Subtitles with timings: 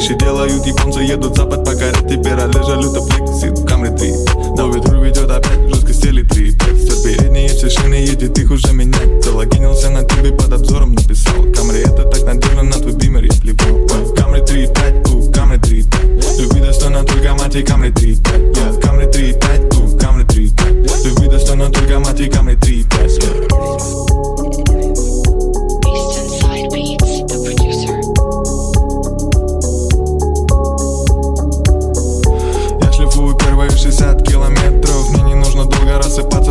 [0.00, 5.04] Вещи делают японцы, едут запад покорять Теперь Олежа люто флексит в камере 3 Новый друг
[5.04, 9.22] ведет опять, жестко стили три, Текстер передние все шины едет, их уже менять.
[9.22, 10.54] Залогинился на тебе под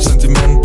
[0.00, 0.55] sentymentów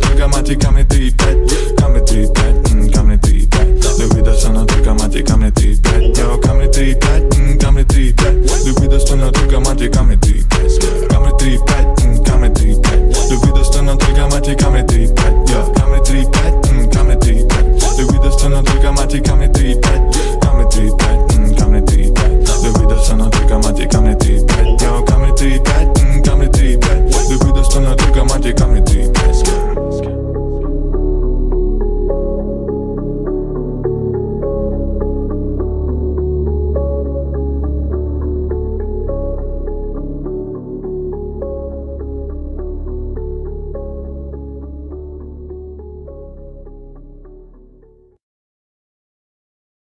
[0.00, 1.12] Pero automáticamente y